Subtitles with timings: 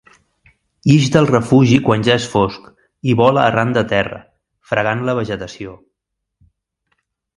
[0.93, 2.65] Ix del refugi quan ja és fosc
[3.11, 4.23] i vola arran de terra,
[4.71, 5.77] fregant la vegetació.